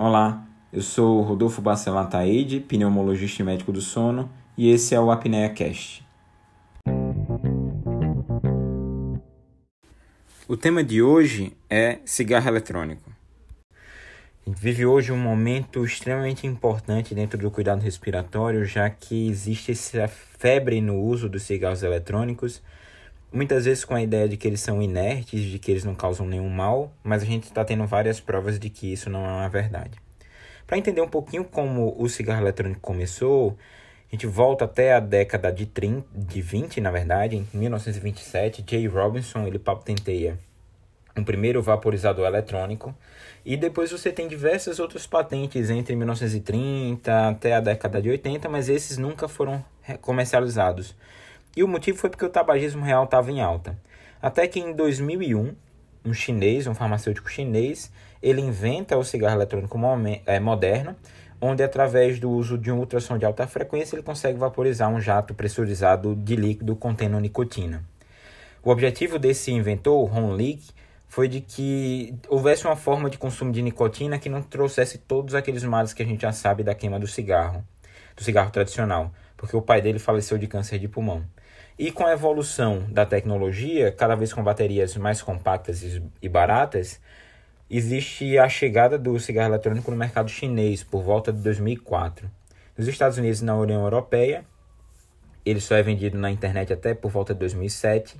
[0.00, 5.10] Olá, eu sou Rodolfo Bacelar Taide, pneumologista e médico do sono, e esse é o
[5.10, 6.06] Apnea Cast.
[10.46, 13.10] O tema de hoje é cigarro eletrônico.
[13.72, 19.72] A gente vive hoje um momento extremamente importante dentro do cuidado respiratório, já que existe
[19.72, 22.62] essa febre no uso dos cigarros eletrônicos,
[23.32, 26.26] muitas vezes com a ideia de que eles são inertes, de que eles não causam
[26.26, 29.48] nenhum mal, mas a gente está tendo várias provas de que isso não é uma
[29.48, 29.98] verdade.
[30.66, 33.56] Para entender um pouquinho como o cigarro eletrônico começou,
[34.10, 38.86] a gente volta até a década de, 30, de 20, na verdade, em 1927, Jay
[38.86, 40.38] Robinson ele patenteia
[41.16, 42.94] um primeiro vaporizador eletrônico
[43.44, 48.68] e depois você tem diversas outras patentes entre 1930 até a década de 80, mas
[48.68, 49.64] esses nunca foram
[50.00, 50.94] comercializados.
[51.56, 53.78] E o motivo foi porque o tabagismo real estava em alta.
[54.20, 55.54] Até que em 2001,
[56.04, 59.78] um chinês, um farmacêutico chinês, ele inventa o cigarro eletrônico
[60.26, 60.96] é, moderno,
[61.40, 65.34] onde através do uso de um ultrassom de alta frequência ele consegue vaporizar um jato
[65.34, 67.84] pressurizado de líquido contendo nicotina.
[68.62, 70.70] O objetivo desse inventor, Ron Leak,
[71.06, 75.64] foi de que houvesse uma forma de consumo de nicotina que não trouxesse todos aqueles
[75.64, 77.64] males que a gente já sabe da queima do cigarro,
[78.16, 81.24] do cigarro tradicional, porque o pai dele faleceu de câncer de pulmão.
[81.78, 87.00] E com a evolução da tecnologia, cada vez com baterias mais compactas e baratas,
[87.70, 92.28] existe a chegada do cigarro eletrônico no mercado chinês por volta de 2004.
[92.76, 94.44] Nos Estados Unidos e na União Europeia,
[95.46, 98.16] ele só é vendido na internet até por volta de 2007,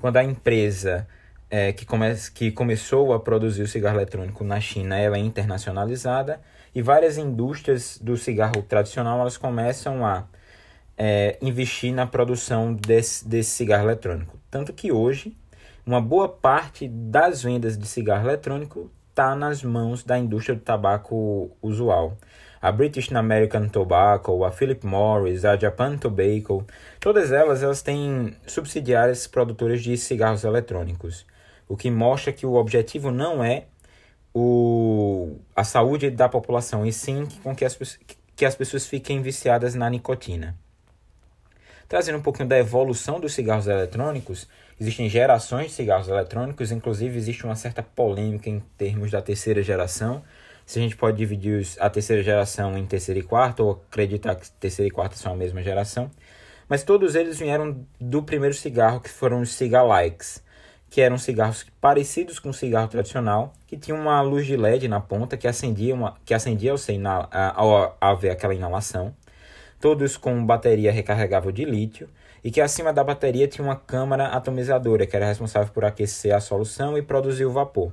[0.00, 1.04] quando a empresa
[1.50, 6.40] é, que, come que começou a produzir o cigarro eletrônico na China ela é internacionalizada
[6.72, 10.26] e várias indústrias do cigarro tradicional elas começam a
[10.96, 14.38] é, investir na produção desse, desse cigarro eletrônico.
[14.50, 15.36] Tanto que hoje,
[15.84, 21.50] uma boa parte das vendas de cigarro eletrônico está nas mãos da indústria do tabaco
[21.60, 22.16] usual.
[22.60, 26.64] A British American Tobacco, a Philip Morris, a Japan Tobacco,
[27.00, 31.26] todas elas, elas têm subsidiárias produtoras de cigarros eletrônicos,
[31.68, 33.64] o que mostra que o objetivo não é
[34.32, 37.76] o, a saúde da população, e sim com que as,
[38.36, 40.56] que as pessoas fiquem viciadas na nicotina.
[41.92, 44.48] Trazendo um pouquinho da evolução dos cigarros eletrônicos,
[44.80, 50.22] existem gerações de cigarros eletrônicos, inclusive existe uma certa polêmica em termos da terceira geração.
[50.64, 54.50] Se a gente pode dividir a terceira geração em terceira e quarta, ou acreditar que
[54.52, 56.10] terceira e quarta são a mesma geração.
[56.66, 60.42] Mas todos eles vieram do primeiro cigarro, que foram os cigar likes,
[60.88, 64.98] que eram cigarros parecidos com o cigarro tradicional, que tinham uma luz de LED na
[64.98, 69.14] ponta que acendia, uma, que acendia ao, ao haver aquela inalação
[69.82, 72.08] todos com bateria recarregável de lítio,
[72.44, 76.40] e que acima da bateria tinha uma câmara atomizadora que era responsável por aquecer a
[76.40, 77.92] solução e produzir o vapor.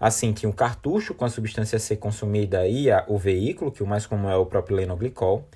[0.00, 3.86] Assim, tinha um cartucho com a substância a ser consumida e o veículo, que o
[3.86, 5.46] mais comum é o propilenoglicol,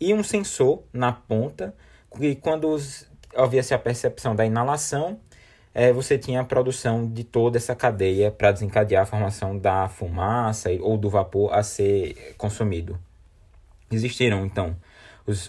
[0.00, 1.74] e um sensor na ponta,
[2.16, 2.76] que quando
[3.34, 5.18] havia-se a percepção da inalação,
[5.74, 10.70] é, você tinha a produção de toda essa cadeia para desencadear a formação da fumaça
[10.80, 12.96] ou do vapor a ser consumido.
[13.90, 14.76] Existiram, então,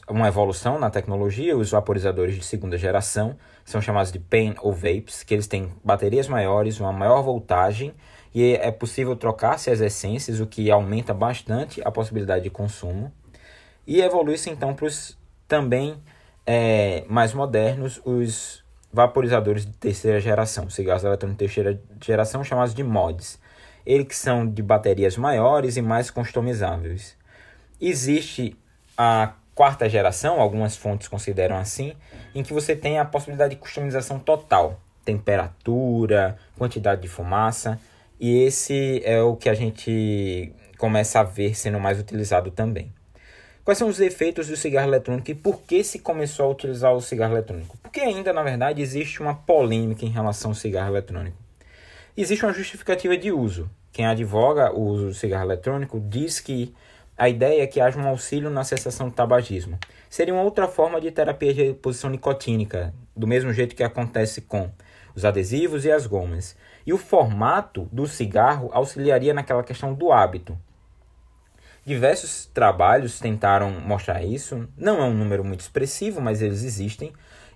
[0.10, 5.24] uma evolução na tecnologia, os vaporizadores de segunda geração são chamados de pen ou vapes,
[5.24, 7.94] que eles têm baterias maiores, uma maior voltagem
[8.34, 13.12] e é possível trocar-se as essências, o que aumenta bastante a possibilidade de consumo.
[13.88, 15.18] E evolui-se então para os
[15.48, 15.98] também
[16.46, 22.84] é, mais modernos, os vaporizadores de terceira geração, cigarros eletrônicos de terceira geração chamados de
[22.84, 23.40] mods.
[23.86, 27.18] Eles que são de baterias maiores e mais customizáveis.
[27.82, 28.56] Existe
[28.98, 31.92] a quarta geração, algumas fontes consideram assim,
[32.34, 37.78] em que você tem a possibilidade de customização total, temperatura, quantidade de fumaça,
[38.18, 42.90] e esse é o que a gente começa a ver sendo mais utilizado também.
[43.66, 47.02] Quais são os efeitos do cigarro eletrônico e por que se começou a utilizar o
[47.02, 47.78] cigarro eletrônico?
[47.84, 51.36] Porque ainda, na verdade, existe uma polêmica em relação ao cigarro eletrônico.
[52.16, 53.70] Existe uma justificativa de uso.
[53.92, 56.74] Quem advoga o uso do cigarro eletrônico diz que
[57.20, 59.78] a ideia é que haja um auxílio na cessação do tabagismo.
[60.10, 64.72] Seria uma outra forma de terapia de reposição nicotínica, do mesmo jeito que acontece com
[65.14, 66.56] os adesivos e as gomas.
[66.86, 70.58] E o formato do cigarro auxiliaria naquela questão do hábito.
[71.86, 77.12] Diversos trabalhos tentaram mostrar isso, não é um número muito expressivo, mas eles existem.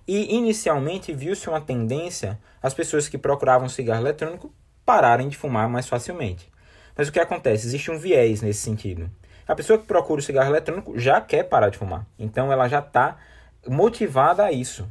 [0.06, 4.52] E inicialmente viu-se uma tendência as pessoas que procuravam cigarro eletrônico
[4.84, 6.52] pararem de fumar mais facilmente.
[6.94, 7.66] Mas o que acontece?
[7.66, 9.10] Existe um viés nesse sentido.
[9.46, 12.06] A pessoa que procura o cigarro eletrônico já quer parar de fumar.
[12.18, 13.18] Então ela já está
[13.66, 14.86] motivada a isso.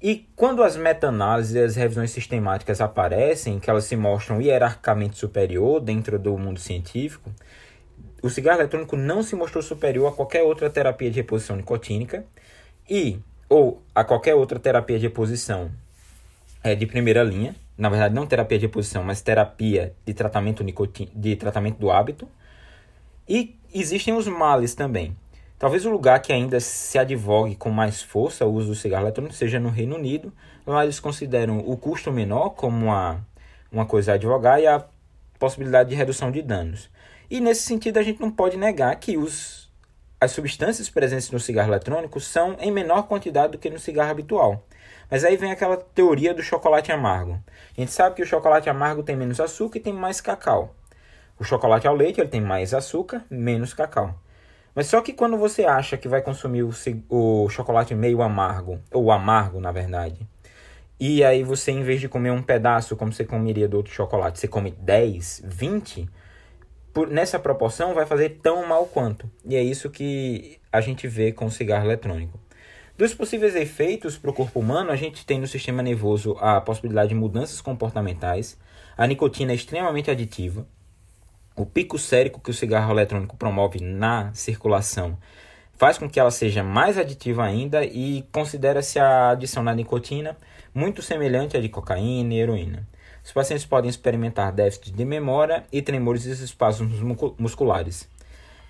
[0.00, 5.80] E quando as meta-análises e as revisões sistemáticas aparecem, que elas se mostram hierarquicamente superior
[5.80, 7.30] dentro do mundo científico,
[8.22, 12.24] o cigarro eletrônico não se mostrou superior a qualquer outra terapia de reposição nicotínica
[12.88, 13.18] e
[13.48, 15.70] ou a qualquer outra terapia de reposição
[16.62, 21.08] é, de primeira linha, na verdade não terapia de reposição, mas terapia de tratamento nicotin,
[21.14, 22.28] de tratamento do hábito.
[23.28, 25.14] E existem os males também.
[25.58, 29.34] Talvez o lugar que ainda se advogue com mais força o uso do cigarro eletrônico
[29.34, 30.32] seja no Reino Unido.
[30.66, 33.26] Lá eles consideram o custo menor como uma,
[33.70, 34.84] uma coisa a advogar e a
[35.38, 36.88] possibilidade de redução de danos.
[37.30, 39.68] E nesse sentido a gente não pode negar que os,
[40.20, 44.64] as substâncias presentes no cigarro eletrônico são em menor quantidade do que no cigarro habitual.
[45.10, 47.38] Mas aí vem aquela teoria do chocolate amargo.
[47.76, 50.74] A gente sabe que o chocolate amargo tem menos açúcar e tem mais cacau.
[51.38, 54.14] O chocolate ao leite ele tem mais açúcar, menos cacau.
[54.74, 56.70] Mas só que quando você acha que vai consumir o,
[57.08, 60.26] o chocolate meio amargo, ou amargo na verdade,
[61.00, 64.38] e aí você, em vez de comer um pedaço como você comeria do outro chocolate,
[64.38, 66.08] você come 10, 20,
[66.92, 69.30] por, nessa proporção vai fazer tão mal quanto.
[69.44, 72.40] E é isso que a gente vê com o cigarro eletrônico.
[72.96, 77.10] Dos possíveis efeitos para o corpo humano, a gente tem no sistema nervoso a possibilidade
[77.10, 78.58] de mudanças comportamentais.
[78.96, 80.66] A nicotina é extremamente aditiva.
[81.58, 85.18] O pico sérico que o cigarro eletrônico promove na circulação
[85.76, 90.36] faz com que ela seja mais aditiva ainda e considera-se a adição da nicotina
[90.72, 92.86] muito semelhante à de cocaína e heroína.
[93.24, 97.00] Os pacientes podem experimentar déficit de memória e tremores e espasmos
[97.36, 98.08] musculares.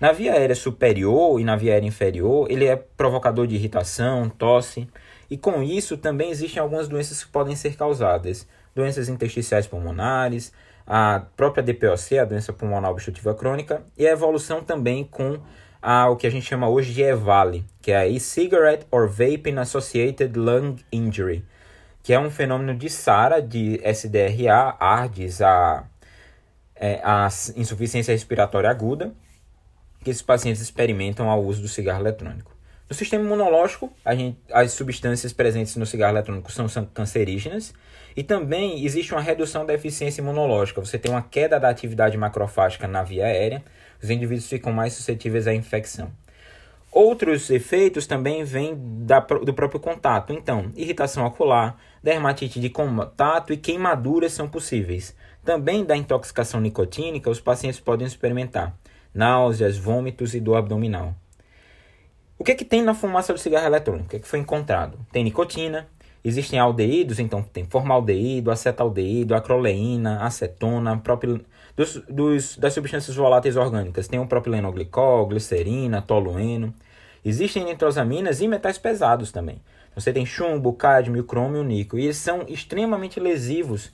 [0.01, 4.87] Na via aérea superior e na via aérea inferior, ele é provocador de irritação, tosse,
[5.29, 8.47] e com isso também existem algumas doenças que podem ser causadas.
[8.73, 10.51] Doenças intersticiais pulmonares,
[10.89, 15.39] a própria DPOC, a doença pulmonar obstrutiva crônica, e a evolução também com
[15.79, 19.59] a, o que a gente chama hoje de EVALI, que é a E-Cigarette or Vaping
[19.59, 21.45] Associated Lung Injury,
[22.01, 25.83] que é um fenômeno de SARA, de SDRA, ARDS, a,
[26.75, 29.13] é, a insuficiência respiratória aguda,
[30.03, 32.48] que esses pacientes experimentam ao uso do cigarro eletrônico.
[32.89, 37.71] No sistema imunológico, gente, as substâncias presentes no cigarro eletrônico são cancerígenas
[38.17, 40.83] e também existe uma redução da eficiência imunológica.
[40.83, 43.63] Você tem uma queda da atividade macrofágica na via aérea,
[44.01, 46.11] os indivíduos ficam mais suscetíveis à infecção.
[46.91, 48.75] Outros efeitos também vêm
[49.05, 50.33] da, do próprio contato.
[50.33, 55.15] Então, irritação ocular, dermatite de contato e queimaduras são possíveis.
[55.45, 58.75] Também da intoxicação nicotínica, os pacientes podem experimentar
[59.13, 61.13] náuseas, vômitos e dor abdominal.
[62.39, 64.05] O que, é que tem na fumaça do cigarro eletrônico?
[64.05, 64.97] O que, é que foi encontrado?
[65.11, 65.89] Tem nicotina,
[66.23, 71.41] existem aldeídos, então tem formaldeído, acetaldeído, acroleína, acetona, propil...
[71.75, 74.07] dos, dos, das substâncias voláteis orgânicas.
[74.07, 76.73] Tem o propilenoglicol, glicerina, tolueno.
[77.25, 79.61] Existem nitrosaminas e metais pesados também.
[79.93, 81.99] Você tem chumbo, cádmio, crômio níquel.
[81.99, 83.91] E eles são extremamente lesivos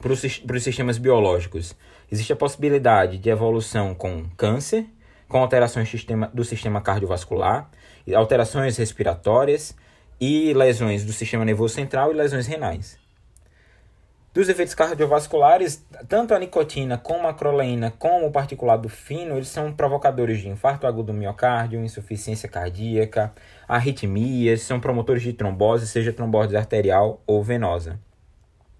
[0.00, 1.76] para os sistemas biológicos.
[2.10, 4.86] Existe a possibilidade de evolução com câncer,
[5.32, 5.90] com alterações
[6.34, 7.70] do sistema, cardiovascular,
[8.14, 9.74] alterações respiratórias
[10.20, 12.98] e lesões do sistema nervoso central e lesões renais.
[14.34, 19.72] Dos efeitos cardiovasculares, tanto a nicotina como a croleína como o particulado fino, eles são
[19.72, 23.32] provocadores de infarto agudo do miocárdio, insuficiência cardíaca,
[23.66, 27.98] arritmias, são promotores de trombose, seja trombose arterial ou venosa.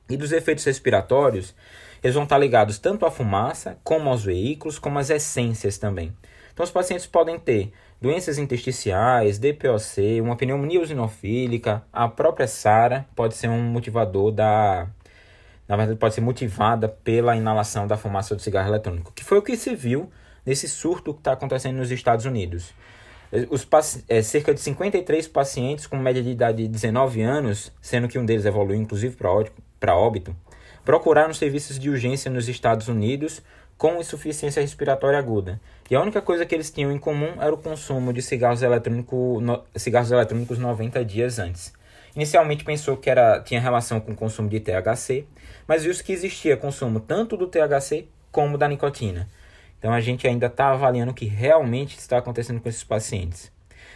[0.08, 1.54] E dos efeitos respiratórios,
[2.02, 6.14] eles vão estar ligados tanto à fumaça, como aos veículos, como às essências também.
[6.52, 13.35] Então, os pacientes podem ter doenças intersticiais, DPOC, uma pneumonia eosinofílica, a própria SARA pode
[13.35, 14.88] ser um motivador da.
[15.68, 19.42] Na verdade, pode ser motivada pela inalação da fumaça do cigarro eletrônico, que foi o
[19.42, 20.11] que se viu
[20.44, 22.75] nesse surto que está acontecendo nos Estados Unidos.
[23.49, 23.66] Os,
[24.09, 28.26] é, cerca de 53 pacientes com média de idade de 19 anos, sendo que um
[28.26, 30.37] deles evoluiu inclusive para óbito,
[30.85, 33.40] procuraram serviços de urgência nos Estados Unidos
[33.83, 35.61] com insuficiência respiratória aguda.
[35.91, 39.41] E a única coisa que eles tinham em comum era o consumo de cigarros, eletrônico,
[39.43, 41.73] no, cigarros eletrônicos 90 dias antes.
[42.15, 45.27] Inicialmente pensou que era, tinha relação com o consumo de THC,
[45.67, 49.29] mas viu que existia consumo tanto do THC como da nicotina.
[49.81, 53.51] Então a gente ainda está avaliando o que realmente está acontecendo com esses pacientes.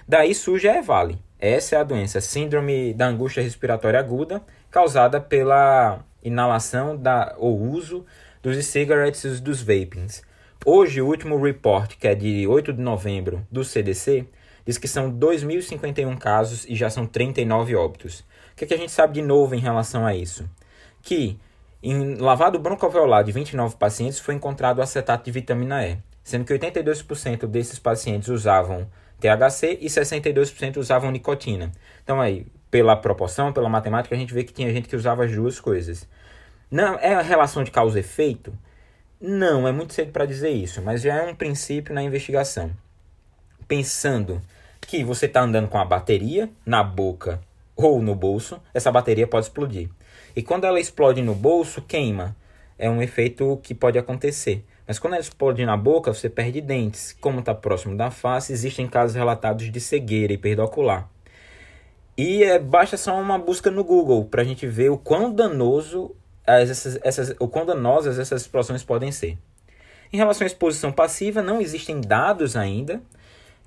[0.08, 1.16] Daí surge a EVALI.
[1.38, 8.04] Essa é a doença, síndrome da angústia respiratória aguda, causada pela inalação da, ou uso
[8.42, 10.22] dos cigarettes e dos vapings.
[10.64, 14.26] Hoje, o último report, que é de 8 de novembro do CDC,
[14.64, 18.20] diz que são 2.051 casos e já são 39 óbitos.
[18.20, 20.48] O que, é que a gente sabe de novo em relação a isso?
[21.02, 21.38] Que
[21.82, 27.46] em lavado broncoalveolar de 29 pacientes foi encontrado acetato de vitamina E, sendo que 82%
[27.46, 28.88] desses pacientes usavam
[29.20, 31.70] THC e 62% usavam nicotina.
[32.02, 35.32] Então aí, pela proporção, pela matemática, a gente vê que tinha gente que usava as
[35.32, 36.08] duas coisas.
[36.70, 38.52] Não, é a relação de causa e efeito?
[39.20, 42.70] Não, é muito cedo para dizer isso, mas já é um princípio na investigação.
[43.68, 44.42] Pensando
[44.80, 47.40] que você está andando com a bateria na boca
[47.76, 49.88] ou no bolso, essa bateria pode explodir.
[50.34, 52.36] E quando ela explode no bolso, queima.
[52.78, 54.64] É um efeito que pode acontecer.
[54.86, 57.16] Mas quando ela explode na boca, você perde dentes.
[57.20, 61.08] Como está próximo da face, existem casos relatados de cegueira e perda ocular.
[62.16, 66.14] E é, basta só uma busca no Google para a gente ver o quão danoso
[66.46, 69.36] essas, essas, o quão danosas essas explosões podem ser.
[70.12, 73.02] Em relação à exposição passiva, não existem dados ainda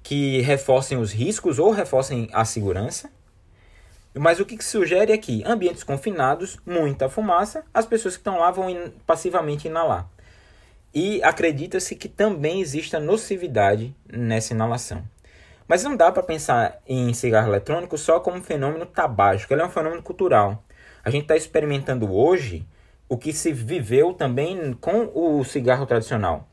[0.01, 3.12] que reforcem os riscos ou reforcem a segurança.
[4.13, 8.39] Mas o que, que sugere é que ambientes confinados, muita fumaça, as pessoas que estão
[8.39, 8.67] lá vão
[9.05, 10.09] passivamente inalar.
[10.93, 15.03] E acredita-se que também exista nocividade nessa inalação.
[15.67, 19.65] Mas não dá para pensar em cigarro eletrônico só como um fenômeno tabágico, ele é
[19.65, 20.63] um fenômeno cultural.
[21.10, 22.68] A gente está experimentando hoje
[23.10, 26.48] o que se viveu também com o cigarro tradicional.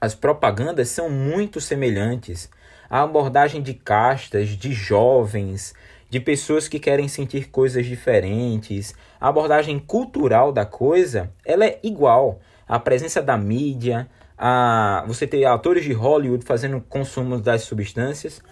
[0.00, 2.50] As propagandas são muito semelhantes.
[2.90, 5.74] A abordagem de castas, de jovens,
[6.10, 12.40] de pessoas que querem sentir coisas diferentes, a abordagem cultural da coisa, ela é igual.
[12.66, 18.42] A presença da mídia, a você ter atores de Hollywood fazendo consumo das substâncias,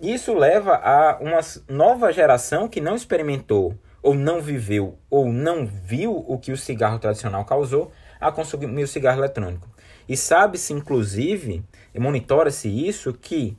[0.00, 6.24] isso leva a uma nova geração que não experimentou ou não viveu ou não viu
[6.28, 9.68] o que o cigarro tradicional causou a consumir o cigarro eletrônico.
[10.08, 13.58] E sabe-se, inclusive, monitora-se isso, que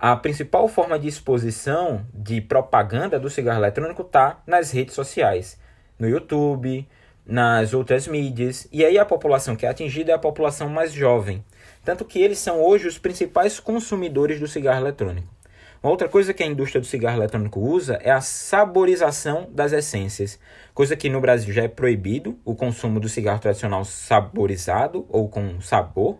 [0.00, 5.60] a principal forma de exposição de propaganda do cigarro eletrônico está nas redes sociais,
[5.98, 6.88] no YouTube,
[7.26, 11.44] nas outras mídias, e aí a população que é atingida é a população mais jovem,
[11.84, 15.28] tanto que eles são hoje os principais consumidores do cigarro eletrônico.
[15.82, 20.38] Uma outra coisa que a indústria do cigarro eletrônico usa é a saborização das essências,
[20.72, 25.60] coisa que no Brasil já é proibido o consumo do cigarro tradicional saborizado ou com
[25.60, 26.18] sabor.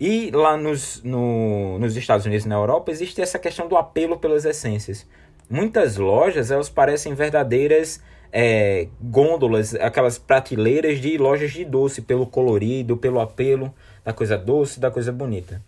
[0.00, 4.18] E lá nos, no, nos Estados Unidos e na Europa existe essa questão do apelo
[4.18, 5.06] pelas essências.
[5.48, 12.96] Muitas lojas elas parecem verdadeiras é, gôndolas, aquelas prateleiras de lojas de doce, pelo colorido,
[12.96, 15.62] pelo apelo da coisa doce, da coisa bonita.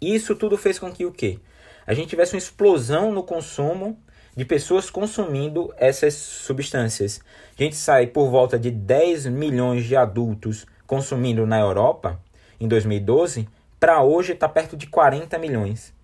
[0.00, 1.38] Isso tudo fez com que o quê?
[1.88, 3.98] A gente tivesse uma explosão no consumo
[4.36, 7.18] de pessoas consumindo essas substâncias.
[7.58, 12.20] A gente sai por volta de 10 milhões de adultos consumindo na Europa
[12.60, 13.48] em 2012,
[13.80, 15.94] para hoje está perto de 40 milhões.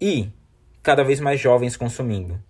[0.00, 0.28] E
[0.82, 2.42] cada vez mais jovens consumindo.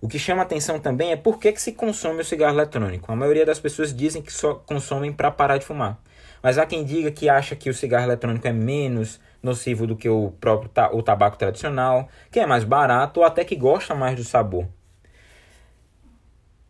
[0.00, 3.12] O que chama atenção também é por que, que se consome o cigarro eletrônico.
[3.12, 6.00] A maioria das pessoas dizem que só consomem para parar de fumar.
[6.42, 10.08] Mas há quem diga que acha que o cigarro eletrônico é menos nocivo do que
[10.08, 14.16] o próprio ta o tabaco tradicional, que é mais barato ou até que gosta mais
[14.16, 14.66] do sabor.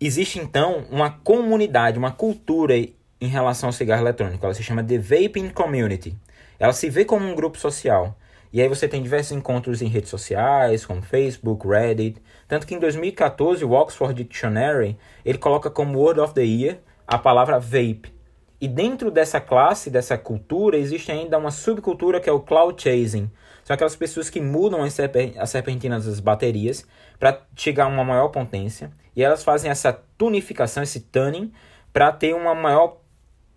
[0.00, 4.44] Existe então uma comunidade, uma cultura em relação ao cigarro eletrônico.
[4.44, 6.16] Ela se chama The Vaping Community.
[6.58, 8.16] Ela se vê como um grupo social.
[8.52, 12.22] E aí você tem diversos encontros em redes sociais, como Facebook, Reddit.
[12.46, 17.18] Tanto que em 2014 o Oxford Dictionary ele coloca como Word of the Year a
[17.18, 18.13] palavra vape.
[18.64, 23.30] E dentro dessa classe, dessa cultura, existe ainda uma subcultura que é o cloud chasing.
[23.62, 26.86] São aquelas pessoas que mudam as, serp as serpentinas das baterias
[27.20, 28.90] para chegar a uma maior potência.
[29.14, 31.52] E elas fazem essa tunificação, esse tuning,
[31.92, 32.96] para ter uma maior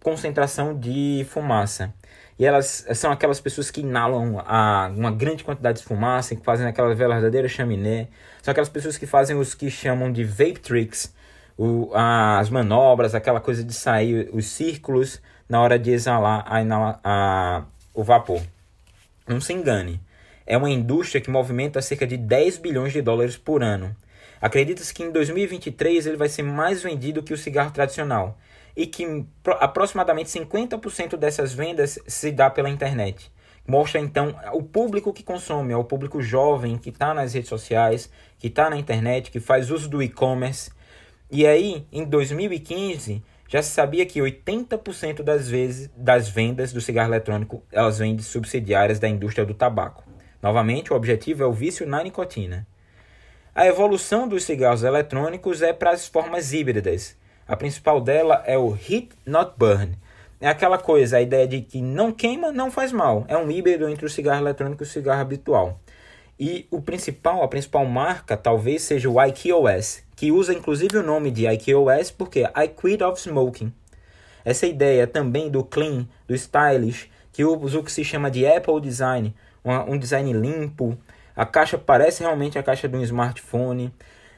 [0.04, 1.94] concentração de fumaça.
[2.38, 6.68] E elas são aquelas pessoas que inalam a, uma grande quantidade de fumaça, que fazem
[6.68, 8.10] aquela verdadeira chaminé.
[8.42, 11.16] São aquelas pessoas que fazem os que chamam de vape tricks,
[11.58, 17.66] o, as manobras, aquela coisa de sair os círculos na hora de exalar a, a,
[17.94, 18.42] o vapor.
[19.28, 20.00] Não se engane,
[20.46, 23.96] é uma indústria que movimenta cerca de 10 bilhões de dólares por ano.
[24.40, 28.38] Acredita-se que em 2023 ele vai ser mais vendido que o cigarro tradicional
[28.76, 29.26] e que
[29.60, 33.32] aproximadamente 50% dessas vendas se dá pela internet.
[33.68, 38.10] Mostra então o público que consome, é o público jovem que está nas redes sociais,
[38.38, 40.72] que está na internet, que faz uso do e-commerce
[41.30, 47.10] e aí, em 2015, já se sabia que 80% das vezes das vendas do cigarro
[47.10, 50.04] eletrônico elas vêm de subsidiárias da indústria do tabaco.
[50.42, 52.66] Novamente, o objetivo é o vício na nicotina.
[53.54, 57.18] A evolução dos cigarros eletrônicos é para as formas híbridas.
[57.48, 59.98] A principal dela é o Heat Not Burn.
[60.40, 63.26] É aquela coisa, a ideia de que não queima, não faz mal.
[63.28, 65.80] É um híbrido entre o cigarro eletrônico e o cigarro habitual.
[66.40, 71.30] E o principal, a principal marca talvez seja o IQOS, que usa inclusive o nome
[71.30, 73.72] de IQOS porque I quit of smoking.
[74.44, 78.82] Essa ideia também do clean, do stylish, que usa o que se chama de Apple
[78.82, 79.36] Design,
[79.88, 80.98] um design limpo,
[81.36, 83.94] a caixa parece realmente a caixa de um smartphone.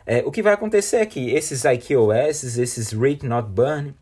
[0.06, 3.96] É, o que vai acontecer é que esses IQOS, esses Read Not Burn,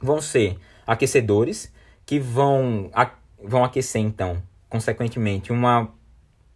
[0.00, 0.56] vão ser
[0.86, 1.72] aquecedores
[2.06, 3.10] que vão, a,
[3.42, 5.92] vão aquecer, então, consequentemente, uma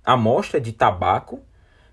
[0.04, 1.40] amostra de tabaco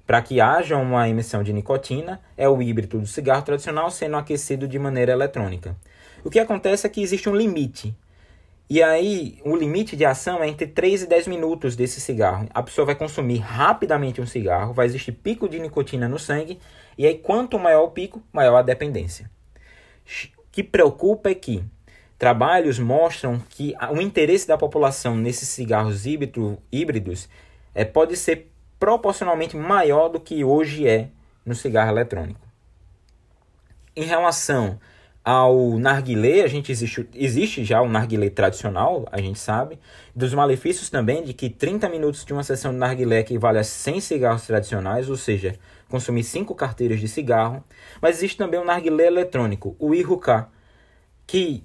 [0.05, 4.67] para que haja uma emissão de nicotina, é o híbrido do cigarro tradicional sendo aquecido
[4.67, 5.75] de maneira eletrônica.
[6.23, 7.95] O que acontece é que existe um limite.
[8.69, 12.47] E aí, o limite de ação é entre 3 e 10 minutos desse cigarro.
[12.53, 16.59] A pessoa vai consumir rapidamente um cigarro, vai existir pico de nicotina no sangue,
[16.97, 19.29] e aí, quanto maior o pico, maior a dependência.
[20.37, 21.63] O que preocupa é que
[22.17, 27.27] trabalhos mostram que o interesse da população nesses cigarros híbridos
[27.75, 28.52] é, pode ser
[28.83, 31.07] proporcionalmente maior do que hoje é
[31.45, 32.45] no cigarro eletrônico.
[33.95, 34.77] Em relação
[35.23, 39.79] ao narguilé, a gente existe, existe já o narguilé tradicional, a gente sabe,
[40.13, 44.01] dos malefícios também de que 30 minutos de uma sessão de narguilé equivale a 100
[44.01, 47.63] cigarros tradicionais, ou seja, consumir 5 carteiras de cigarro,
[48.01, 50.43] mas existe também o narguilé eletrônico, o IRUK,
[51.25, 51.63] que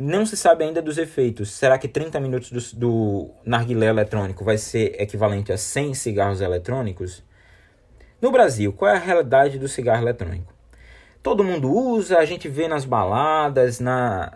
[0.00, 1.50] não se sabe ainda dos efeitos.
[1.50, 7.22] Será que 30 minutos do, do narguilé eletrônico vai ser equivalente a 100 cigarros eletrônicos?
[8.20, 10.52] No Brasil, qual é a realidade do cigarro eletrônico?
[11.22, 14.32] Todo mundo usa, a gente vê nas baladas, na,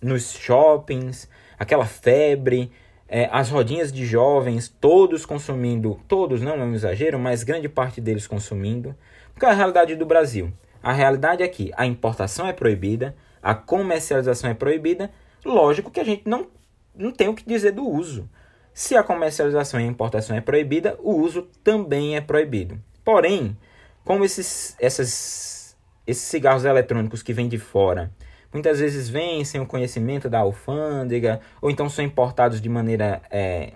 [0.00, 1.28] nos shoppings,
[1.58, 2.70] aquela febre,
[3.08, 8.00] é, as rodinhas de jovens, todos consumindo, todos não é um exagero, mas grande parte
[8.00, 8.94] deles consumindo.
[9.38, 10.52] Qual é a realidade do Brasil?
[10.82, 15.10] A realidade é que a importação é proibida, a comercialização é proibida,
[15.44, 16.46] lógico que a gente não,
[16.94, 18.28] não tem o que dizer do uso.
[18.72, 22.80] Se a comercialização e a importação é proibida, o uso também é proibido.
[23.04, 23.56] Porém,
[24.04, 28.10] como esses, essas, esses cigarros eletrônicos que vêm de fora
[28.52, 33.74] muitas vezes vêm sem o conhecimento da alfândega, ou então são importados de maneira é,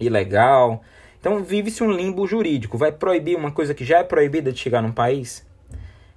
[0.00, 0.82] ilegal.
[1.20, 2.78] Então vive-se um limbo jurídico.
[2.78, 5.46] Vai proibir uma coisa que já é proibida de chegar num país?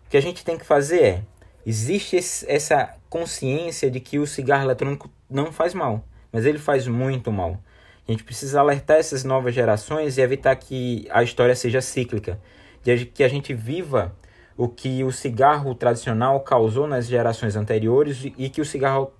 [0.05, 1.23] O que a gente tem que fazer é
[1.65, 6.87] existe esse, essa consciência de que o cigarro eletrônico não faz mal, mas ele faz
[6.87, 7.59] muito mal.
[8.07, 12.39] A gente precisa alertar essas novas gerações e evitar que a história seja cíclica,
[12.83, 14.15] de que a gente viva
[14.57, 19.11] o que o cigarro tradicional causou nas gerações anteriores e que o cigarro,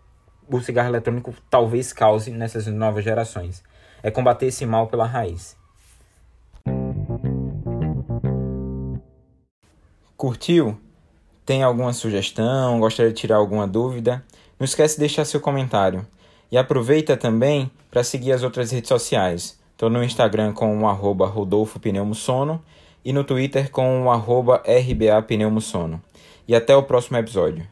[0.48, 3.64] o cigarro eletrônico talvez cause nessas novas gerações.
[4.04, 5.56] É combater esse mal pela raiz.
[10.18, 10.80] Curtiu?
[11.46, 12.80] Tem alguma sugestão?
[12.80, 14.24] Gostaria de tirar alguma dúvida?
[14.60, 16.06] Não esquece de deixar seu comentário.
[16.52, 19.60] E aproveita também para seguir as outras redes sociais.
[19.72, 22.62] Estou no Instagram com o arroba Rodolfo Pneumosono
[23.04, 26.02] e no Twitter com o arroba RBA Pneumosono.
[26.48, 27.66] E até o próximo episódio.